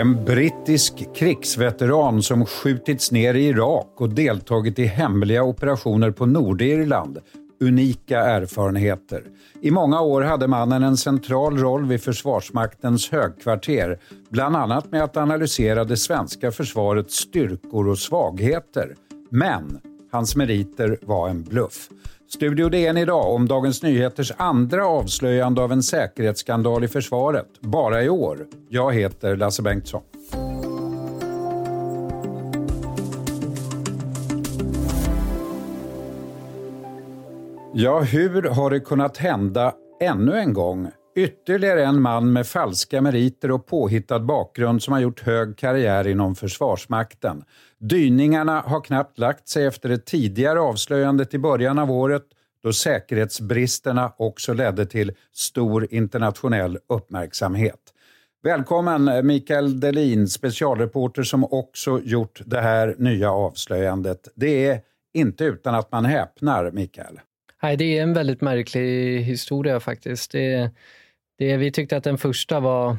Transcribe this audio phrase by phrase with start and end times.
[0.00, 7.18] En brittisk krigsveteran som skjutits ner i Irak och deltagit i hemliga operationer på Nordirland.
[7.60, 9.24] Unika erfarenheter.
[9.60, 13.98] I många år hade mannen en central roll vid Försvarsmaktens högkvarter,
[14.30, 18.94] bland annat med att analysera det svenska försvarets styrkor och svagheter.
[19.30, 19.80] Men
[20.12, 21.88] hans meriter var en bluff.
[22.34, 28.08] Studio DN idag om Dagens Nyheters andra avslöjande av en säkerhetsskandal i försvaret, bara i
[28.08, 28.46] år.
[28.68, 30.02] Jag heter Lasse Bengtsson.
[37.74, 40.90] Ja, hur har det kunnat hända ännu en gång?
[41.14, 46.34] Ytterligare en man med falska meriter och påhittad bakgrund som har gjort hög karriär inom
[46.34, 47.44] Försvarsmakten.
[47.78, 52.22] Dyningarna har knappt lagt sig efter det tidigare avslöjandet i början av året
[52.62, 57.80] då säkerhetsbristerna också ledde till stor internationell uppmärksamhet.
[58.42, 64.28] Välkommen Mikael Delin, specialreporter som också gjort det här nya avslöjandet.
[64.34, 64.80] Det är
[65.14, 67.20] inte utan att man häpnar, Mikael.
[67.62, 70.32] Nej, det är en väldigt märklig historia faktiskt.
[70.32, 70.70] Det,
[71.40, 72.96] det, vi tyckte att den första var,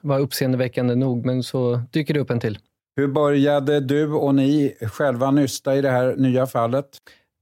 [0.00, 2.58] var uppseendeväckande nog, men så dyker det upp en till.
[2.96, 6.86] Hur började du och ni själva nysta i det här nya fallet?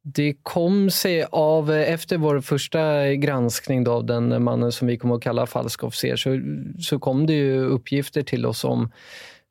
[0.03, 5.15] Det kom sig av, efter vår första granskning då, av den mannen som vi kommer
[5.15, 6.41] att kalla falsk officer, så,
[6.83, 8.93] så kom det ju uppgifter till oss om,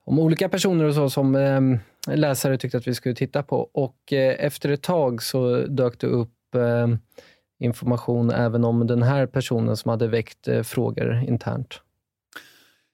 [0.05, 3.69] om olika personer och så som eh, läsare tyckte att vi skulle titta på.
[3.73, 6.87] Och eh, efter ett tag så dök det upp eh,
[7.59, 11.81] information även om den här personen som hade väckt eh, frågor internt.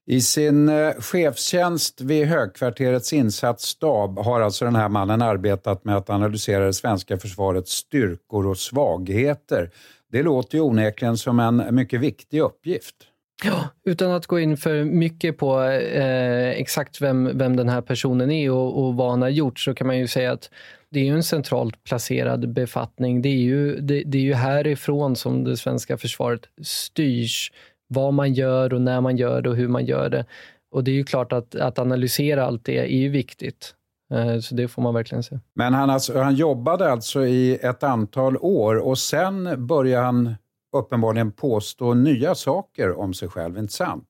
[0.06, 6.10] I sin eh, chefstjänst vid högkvarterets insatsstab har alltså den här mannen arbetat med att
[6.10, 9.72] analysera det svenska försvarets styrkor och svagheter.
[10.12, 12.96] Det låter ju onekligen som en mycket viktig uppgift.
[13.44, 18.32] Ja, utan att gå in för mycket på eh, exakt vem, vem den här personen
[18.32, 20.50] är och, och, vad han har gjort så kan man ju säga att
[20.94, 23.22] det är ju en centralt placerad befattning.
[23.22, 27.52] Det är ju, det, det är ju härifrån som det svenska försvaret styrs
[27.88, 30.26] vad man gör och när man gör det och hur man gör det.
[30.72, 33.76] Och det är ju klart att, att analysera allt det är ju viktigt.
[34.14, 35.40] Eh, så det får man verkligen se.
[35.56, 40.36] Men han, alltså, han jobbade alltså i ett antal år och sen började han
[40.74, 44.08] uppenbarligen påstå nya saker om sig själv, inte sant?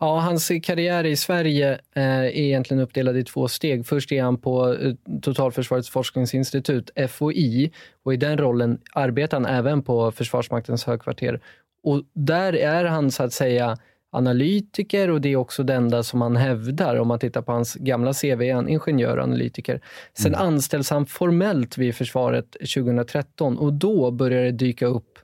[0.00, 3.86] Ja, hans karriär i Sverige eh, är egentligen uppdelad i två steg.
[3.86, 7.72] Först är han på eh, Totalförsvarets forskningsinstitut, FOI,
[8.04, 11.40] och i den rollen arbetar han även på Försvarsmaktens högkvarter.
[11.82, 13.78] Och där är han så att säga
[14.12, 16.96] analytiker och det är också det enda som han hävdar.
[16.96, 19.80] Om man tittar på hans gamla CV är han ingenjör och analytiker.
[20.18, 20.46] Sen mm.
[20.46, 25.18] anställs han formellt vid försvaret 2013 och då börjar det dyka upp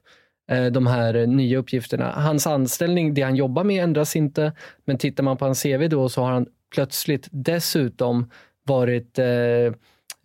[0.71, 2.11] de här nya uppgifterna.
[2.11, 4.51] Hans anställning, det han jobbar med ändras inte,
[4.85, 8.31] men tittar man på hans CV då så har han plötsligt dessutom
[8.63, 9.25] varit eh,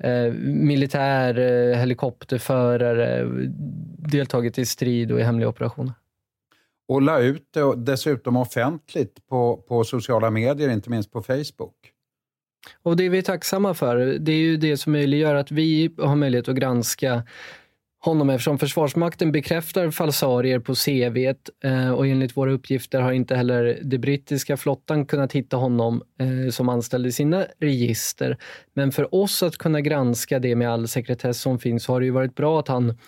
[0.03, 3.29] Eh, militär, eh, helikopterförare,
[3.99, 5.93] deltagit i strid och i hemliga operationer
[6.89, 11.75] och la ut det dessutom offentligt på, på sociala medier, inte minst på Facebook.
[12.83, 13.97] Och Det är vi tacksamma för.
[13.97, 17.23] Det är ju det som möjliggör att vi har möjlighet att granska
[18.05, 23.79] honom eftersom Försvarsmakten bekräftar falsarier på CV eh, och enligt våra uppgifter har inte heller
[23.83, 28.37] den brittiska flottan kunnat hitta honom eh, som anställd i sina register.
[28.75, 32.07] Men för oss att kunna granska det med all sekretess som finns så har det
[32.07, 32.99] ju varit bra att han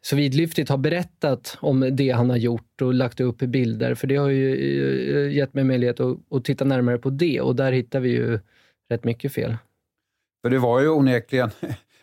[0.00, 3.94] så vidlyftigt har berättat om det han har gjort och lagt upp bilder.
[3.94, 7.72] För det har ju eh, gett mig möjlighet att titta närmare på det och där
[7.72, 8.38] hittar vi ju
[8.90, 9.56] rätt mycket fel.
[10.42, 11.50] För det var ju onekligen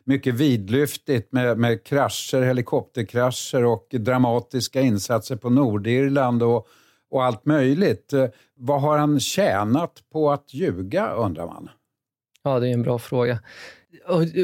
[0.05, 6.67] mycket vidlyftigt med, med krascher, helikopterkrascher och dramatiska insatser på Nordirland och,
[7.11, 8.13] och allt möjligt.
[8.13, 11.69] Eh, vad har han tjänat på att ljuga, undrar man?
[12.43, 13.39] Ja, det är en bra fråga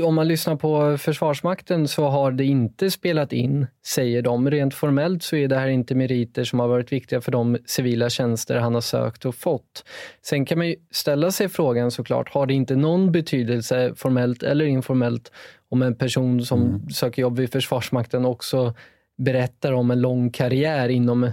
[0.04, 4.52] om man lyssnar på Försvarsmakten så har det inte spelat in, säger de.
[4.52, 8.10] Rent formellt så är det här inte meriter som har varit viktiga för de civila
[8.10, 9.86] tjänster han har sökt och fått.
[10.22, 14.66] Sen kan man ju ställa sig frågan såklart, har det inte någon betydelse formellt eller
[14.66, 15.32] informellt
[15.72, 16.90] om en person som mm.
[16.90, 18.74] söker jobb vid Försvarsmakten också
[19.18, 21.32] berättar om en lång karriär inom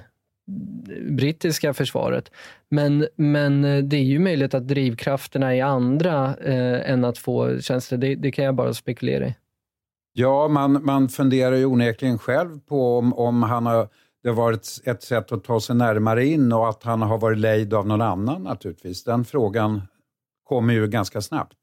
[1.11, 2.31] brittiska försvaret.
[2.71, 7.61] Men, men eh, det är ju möjligt att drivkrafterna är andra eh, än att få
[7.61, 7.97] tjänster.
[7.97, 9.35] Det, det, kan jag bara spekulera i.
[10.13, 13.89] Ja, man, man funderar ju onekligen själv på om, om han har,
[14.23, 17.39] det har varit ett sätt att ta sig närmare in och att han har varit
[17.39, 19.05] lejd av någon annan naturligtvis.
[19.05, 19.83] Den frågan
[20.45, 21.59] kommer ju ganska snabbt.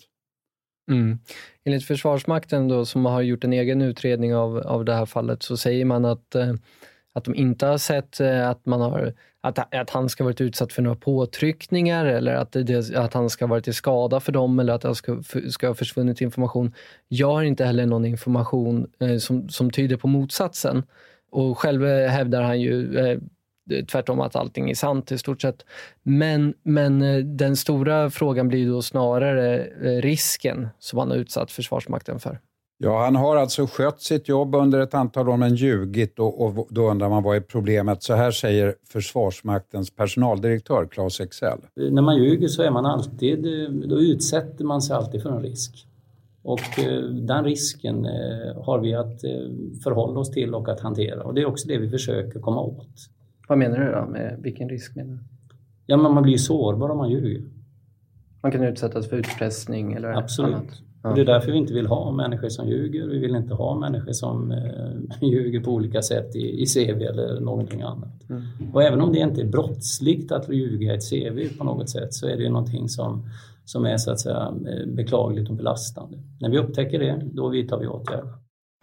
[0.92, 1.20] Mm.
[1.64, 5.58] Enligt Försvarsmakten då, som har gjort en egen utredning av, av det här fallet så
[5.58, 6.54] säger man att eh,
[7.16, 10.42] att de inte har sett eh, att, man har, att, att han ska ha varit
[10.42, 14.32] utsatt för några påtryckningar eller att, det, att han ska ha varit till skada för
[14.32, 16.74] dem eller att det ska, ska ha försvunnit information.
[17.08, 20.84] Jag har inte heller någon information eh, som, som tyder på motsatsen.
[21.32, 23.20] Och själv eh, hävdar han ju eh,
[23.92, 25.66] tvärtom att allting är sant i stort sett.
[26.04, 31.52] Men, men eh, den stora frågan blir då snarare eh, risken som han har utsatt
[31.52, 32.40] Försvarsmakten för.
[32.78, 36.68] Ja, han har alltså skött sitt jobb under ett antal år men ljugit och, och
[36.70, 38.04] då undrar man vad är problemet?
[38.04, 41.58] Så här säger Försvarsmaktens personaldirektör Claes Excel.
[41.76, 43.44] När man ljuger så är man alltid,
[43.90, 45.88] då utsätter man sig alltid för en risk.
[46.44, 48.06] Och eh, den risken
[48.66, 49.22] har vi att
[49.84, 53.10] förhålla oss till och att hantera och det är också det vi försöker komma åt.
[53.48, 54.06] Vad menar du då?
[54.06, 55.20] Med vilken risk menar du?
[55.86, 57.44] Ja, men man blir sårbar om man ljuger.
[58.42, 60.56] Man kan utsättas för utpressning eller Absolut.
[60.56, 60.82] annat?
[61.04, 61.10] Ja.
[61.10, 63.08] Och det är därför vi inte vill ha människor som ljuger.
[63.08, 67.40] Vi vill inte ha människor som eh, ljuger på olika sätt i, i CV eller
[67.40, 68.30] någonting annat.
[68.30, 68.44] Mm.
[68.74, 72.14] Och även om det inte är brottsligt att ljuga i ett CV på något sätt
[72.14, 73.30] så är det någonting som,
[73.66, 76.18] som är så att säga eh, beklagligt och belastande.
[76.40, 78.34] När vi upptäcker det, då vidtar vi åtgärder.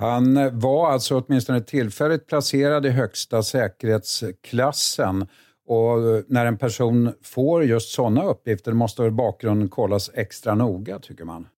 [0.02, 5.26] Han var alltså åtminstone tillfälligt placerad i högsta säkerhetsklassen
[5.66, 11.48] och när en person får just sådana uppgifter måste bakgrunden kollas extra noga, tycker man.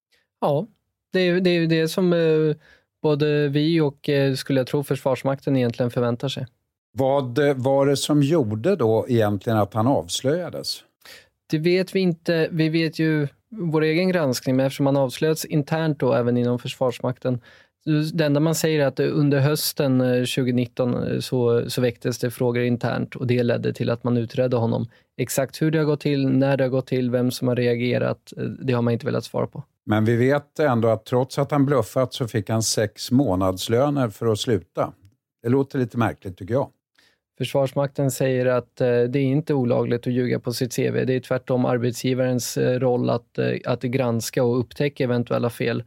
[0.40, 0.66] Ja,
[1.12, 2.56] det är det, är det som eh,
[3.02, 6.46] både vi och, eh, skulle jag tro, Försvarsmakten egentligen förväntar sig.
[6.92, 10.84] Vad var det som gjorde då egentligen att han avslöjades?
[11.50, 12.48] Det vet vi inte.
[12.52, 17.40] Vi vet ju vår egen granskning, men eftersom han avslöjats internt då även inom Försvarsmakten
[18.12, 22.30] det enda man säger är att under hösten eh, 2019 eh, så, så väcktes det
[22.30, 24.86] frågor internt och det ledde till att man utredde honom.
[25.16, 28.32] Exakt hur det har gått till, när det har gått till, vem som har reagerat,
[28.36, 29.64] eh, det har man inte velat svara på.
[29.86, 34.26] Men vi vet ändå att trots att han bluffat så fick han sex månadslöner för
[34.26, 34.92] att sluta.
[35.42, 36.68] Det låter lite märkligt tycker jag.
[37.38, 41.04] Försvarsmakten säger att eh, det är inte olagligt att ljuga på sitt CV.
[41.06, 45.84] Det är tvärtom arbetsgivarens eh, roll att, eh, att granska och upptäcka eventuella fel.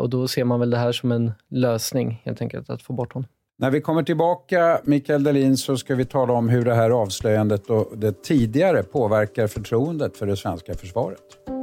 [0.00, 3.12] Och då ser man väl det här som en lösning, helt enkelt, att få bort
[3.12, 3.28] honom.
[3.58, 7.70] När vi kommer tillbaka, Mikael Delin, så ska vi tala om hur det här avslöjandet
[7.70, 11.59] och det tidigare påverkar förtroendet för det svenska försvaret.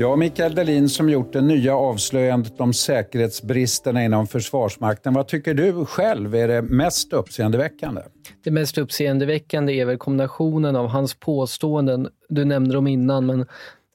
[0.00, 5.14] Ja, Mikael Delin som gjort det nya avslöjandet om säkerhetsbristerna inom Försvarsmakten.
[5.14, 8.00] Vad tycker du själv är det mest uppseendeväckande?
[8.44, 12.08] Det mest uppseendeväckande är väl kombinationen av hans påståenden.
[12.28, 13.46] Du nämnde dem innan, men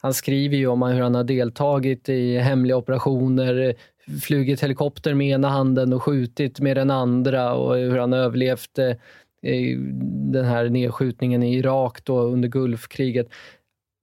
[0.02, 3.76] han skriver ju om hur han har deltagit i hemliga operationer,
[4.22, 8.96] flugit helikopter med ena handen och skjutit med den andra och hur han överlevt eh,
[10.32, 13.28] den här nedskjutningen i Irak då under Gulfkriget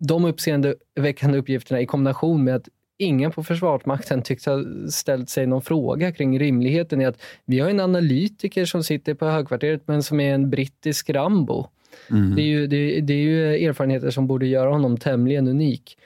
[0.08, 2.68] de uppseendeväckande uppgifterna i kombination med att
[2.98, 7.70] ingen på Försvarsmakten tycks ha ställt sig någon fråga kring rimligheten i att vi har
[7.70, 11.66] en analytiker som sitter på högkvarteret men som är en brittisk Rambo.
[12.10, 12.34] Mm.
[12.34, 15.98] Det, är ju, det, det, är ju erfarenheter som borde göra honom tämligen unik.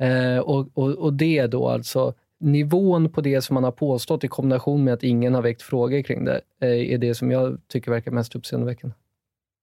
[0.00, 4.28] Eh, och, och, och det då alltså, nivån på det som man har påstått i
[4.28, 7.90] kombination med att ingen har väckt frågor kring det, eh, är det som jag tycker
[7.90, 8.96] verkar mest uppseendeväckande.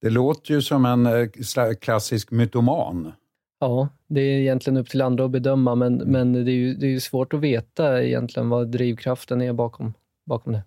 [0.02, 3.12] Det låter ju som en eh, klassisk mytoman.
[3.60, 6.96] Ja, det är egentligen upp till andra att bedöma, men, men det är ju det
[6.96, 9.94] är svårt att veta egentligen vad drivkraften är bakom,
[10.26, 10.64] bakom det.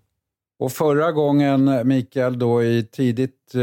[0.60, 3.62] Och förra gången, Mikael, då i tidigt eh,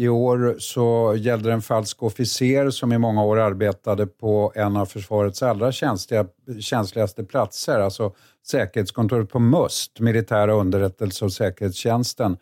[0.00, 4.76] i år så gällde det en falsk officer som i många år arbetade på en
[4.76, 6.26] av försvarets allra känsliga,
[6.60, 8.14] känsligaste platser, alltså
[8.46, 12.36] säkerhetskontoret på MUST, militära underrättelse och säkerhetstjänsten.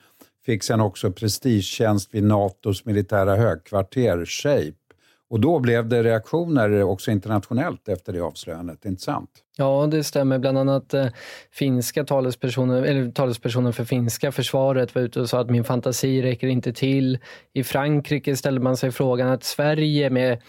[0.46, 4.79] Fick sen också prestigetjänst vid NATOs militära högkvarter, SHAPE.
[5.30, 9.30] Och då blev det reaktioner också internationellt efter det avslöjandet, inte sant?
[9.56, 10.38] Ja, det stämmer.
[10.38, 11.06] Bland annat eh,
[11.50, 16.46] finska talespersoner, eller talespersonen för finska försvaret var ute och sa att min fantasi räcker
[16.46, 17.18] inte till.
[17.52, 20.42] I Frankrike ställde man sig frågan att Sverige med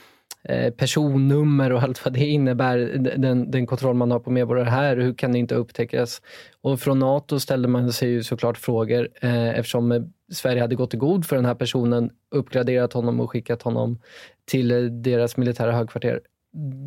[0.44, 2.78] eh, personnummer och allt vad det innebär,
[3.18, 6.22] den, den kontroll man har på medborgare här, hur kan det inte upptäckas?
[6.62, 10.94] Och från Nato ställde man sig ju såklart frågor eh, eftersom eh, Sverige hade gått
[10.94, 14.00] i god för den här personen, uppgraderat honom och skickat honom
[14.46, 16.22] till deras militära högkvarter.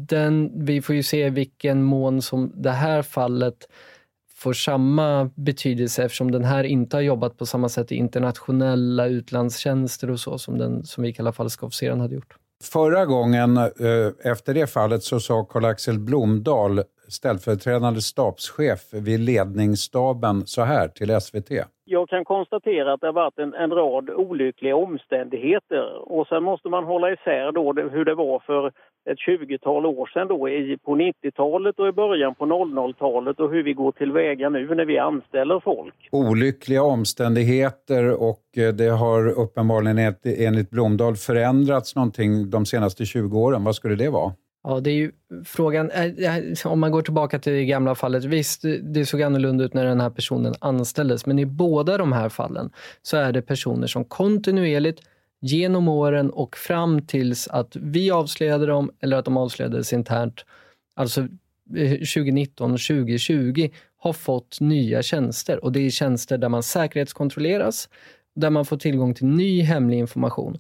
[0.09, 3.69] Den, vi får ju se vilken mån som det här fallet
[4.35, 10.11] får samma betydelse eftersom den här inte har jobbat på samma sätt i internationella utlandstjänster
[10.11, 12.37] och så som den som vi kallar falska officeren hade gjort.
[12.63, 20.63] Förra gången eh, efter det fallet så sa Karl-Axel Blomdahl, ställföreträdande stabschef vid ledningsstaben, så
[20.63, 21.51] här till SVT.
[21.85, 26.69] Jag kan konstatera att det har varit en, en rad olyckliga omständigheter och sen måste
[26.69, 28.73] man hålla isär då hur det var för
[29.11, 30.39] ett 20-tal år sedan då
[30.85, 34.99] på 90-talet och i början på 00-talet och hur vi går tillväga nu när vi
[34.99, 36.09] anställer folk.
[36.13, 43.65] Olyckliga omständigheter och eh, det har uppenbarligen enligt Blomdahl förändrats någonting de senaste 20 åren.
[43.65, 44.33] Vad skulle det vara?
[44.67, 45.13] Ja, det är ju
[45.45, 49.75] frågan, eh, om man går tillbaka till det gamla fallet, visst det såg annorlunda ut
[49.75, 52.71] när den här personen anställdes, men i båda de här fallen
[53.03, 55.01] så är det personer som kontinuerligt
[55.45, 60.45] genom åren och fram tills att vi avslöjade dem eller att de avslöjades internt,
[60.95, 61.29] alltså
[62.15, 65.65] 2019 och 2020, har fått nya tjänster.
[65.65, 67.89] Och det är tjänster där man säkerhetskontrolleras,
[68.35, 70.59] där man får tillgång till ny hemlig information.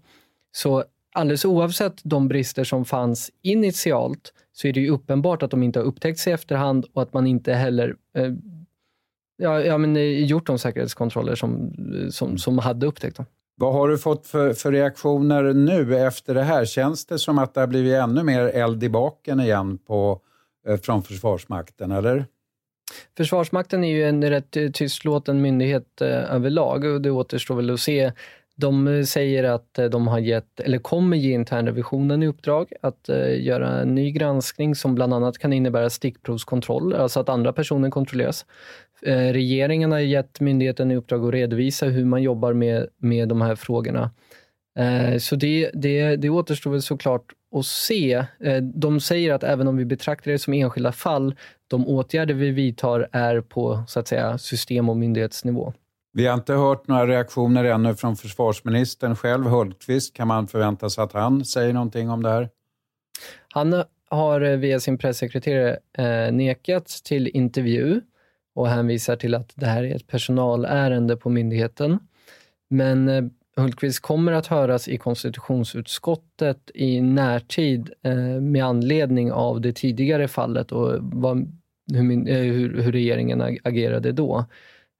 [0.53, 5.62] Så alldeles oavsett de brister som fanns initialt så är det ju uppenbart att de
[5.62, 8.33] inte har upptäckts i efterhand och att man inte heller eh,
[9.37, 11.73] ja, ja, men, eh, gjort de säkerhetskontroller som,
[12.03, 13.26] eh, som, som hade upptäckt dem.
[13.57, 16.65] Vad har du fått för, för, reaktioner nu efter det här?
[16.65, 20.21] Känns det som att det har blivit ännu mer eld i baken igen på,
[20.69, 22.27] eh, från Försvarsmakten, eller?
[23.17, 28.13] Försvarsmakten är ju en rätt tystlåten myndighet eh, överlag och det återstår väl att se
[28.57, 33.09] de eh, säger att eh, de har gett, eller kommer ge internrevisionen i uppdrag att
[33.09, 37.91] eh, göra en ny granskning som bland annat kan innebära stickprovskontroll, alltså att andra personer
[37.91, 38.47] kontrolleras.
[39.07, 43.55] Regeringen har gett myndigheten i uppdrag att redovisa hur man jobbar med, med de här
[43.55, 44.11] frågorna.
[45.21, 47.25] Så det, det, det återstår väl såklart
[47.57, 48.25] att se.
[48.75, 51.35] De säger att även om vi betraktar det som enskilda fall,
[51.69, 55.73] de åtgärder vi vidtar är på så att säga, system och myndighetsnivå.
[56.16, 60.14] Vi har inte hört några reaktioner ännu från försvarsministern själv, Hultqvist.
[60.14, 62.49] Kan man förvänta sig att han säger någonting om det här?
[63.49, 68.00] Han har eh, via sin pressekreterare eh, nekat till intervju
[68.54, 71.99] och hänvisar till att det här är ett personalärende på myndigheten.
[72.71, 73.25] Men eh,
[73.56, 80.73] Hultqvist kommer att höras i konstitutionsutskottet i närtid eh, med anledning av det tidigare fallet
[80.73, 81.52] och vad,
[81.92, 84.44] hur, eh, hur, hur regeringen agerade då.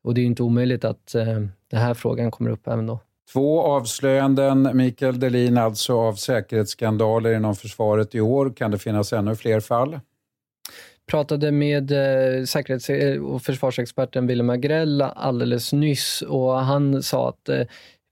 [0.05, 1.25] Och det är inte omöjligt att eh,
[1.71, 2.99] den här frågan kommer upp även då.
[3.33, 8.53] Två avslöjanden, Mikael Delin, alltså av säkerhetsskandaler inom försvaret i år.
[8.57, 10.01] Kan det finnas ännu fler fall?
[11.07, 12.91] pratade med eh, säkerhets
[13.23, 17.63] och försvarsexperten Willem Agrell alldeles nyss och han sa att eh,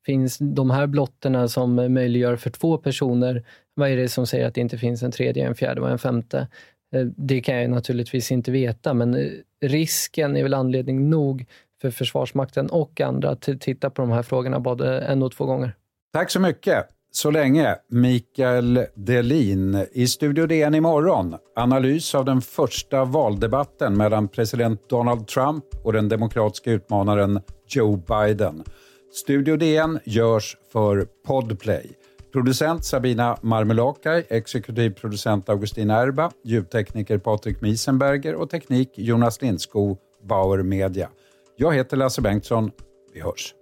[0.07, 3.45] finns de här blotterna som möjliggör för två personer.
[3.75, 5.99] Vad är det som säger att det inte finns en tredje, en fjärde och en
[5.99, 6.49] femte?
[6.95, 9.31] Eh, det kan jag naturligtvis inte veta, men eh,
[9.61, 11.47] risken är väl anledning nog
[11.83, 15.75] för Försvarsmakten och andra att titta på de här frågorna både en och två gånger.
[16.12, 16.89] Tack så mycket.
[17.15, 19.87] Så länge, Mikael Delin.
[19.93, 26.09] I Studio DN imorgon, analys av den första valdebatten mellan president Donald Trump och den
[26.09, 28.65] demokratiska utmanaren Joe Biden.
[29.12, 31.91] Studio DN görs för Podplay.
[32.33, 39.99] Producent Sabina Marmelakai, exekutiv producent Augustin Erba, ljudtekniker Patrik Miesenberger och teknik Jonas Lindskog,
[40.29, 41.09] Bauer Media.
[41.56, 42.71] Jag heter Lasse Bengtsson.
[43.14, 43.54] Vi hörs.